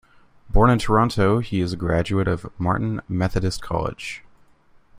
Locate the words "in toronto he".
0.71-1.61